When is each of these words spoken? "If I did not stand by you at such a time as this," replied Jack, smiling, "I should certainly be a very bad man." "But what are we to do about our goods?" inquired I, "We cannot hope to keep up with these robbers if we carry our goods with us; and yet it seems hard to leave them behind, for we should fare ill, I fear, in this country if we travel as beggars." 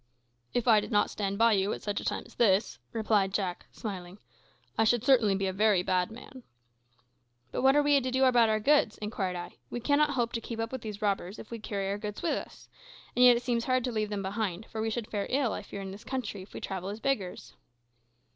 "If 0.51 0.67
I 0.67 0.79
did 0.79 0.91
not 0.91 1.11
stand 1.11 1.37
by 1.37 1.53
you 1.53 1.73
at 1.73 1.83
such 1.83 1.99
a 1.99 2.03
time 2.03 2.23
as 2.25 2.33
this," 2.33 2.79
replied 2.91 3.35
Jack, 3.35 3.67
smiling, 3.71 4.17
"I 4.75 4.83
should 4.83 5.03
certainly 5.03 5.35
be 5.35 5.45
a 5.45 5.53
very 5.53 5.83
bad 5.83 6.09
man." 6.09 6.41
"But 7.51 7.61
what 7.61 7.75
are 7.75 7.83
we 7.83 8.01
to 8.01 8.09
do 8.09 8.25
about 8.25 8.49
our 8.49 8.59
goods?" 8.59 8.97
inquired 8.97 9.35
I, 9.35 9.57
"We 9.69 9.79
cannot 9.79 10.09
hope 10.15 10.31
to 10.33 10.41
keep 10.41 10.59
up 10.59 10.71
with 10.71 10.81
these 10.81 11.03
robbers 11.03 11.37
if 11.37 11.51
we 11.51 11.59
carry 11.59 11.87
our 11.87 11.99
goods 11.99 12.23
with 12.23 12.33
us; 12.33 12.67
and 13.15 13.23
yet 13.23 13.37
it 13.37 13.43
seems 13.43 13.65
hard 13.65 13.83
to 13.83 13.91
leave 13.91 14.09
them 14.09 14.23
behind, 14.23 14.65
for 14.65 14.81
we 14.81 14.89
should 14.89 15.05
fare 15.07 15.27
ill, 15.29 15.53
I 15.53 15.61
fear, 15.61 15.81
in 15.81 15.91
this 15.91 16.03
country 16.03 16.41
if 16.41 16.53
we 16.55 16.61
travel 16.61 16.89
as 16.89 16.99
beggars." 16.99 17.53